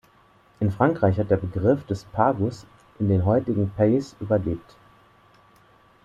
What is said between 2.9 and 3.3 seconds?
in den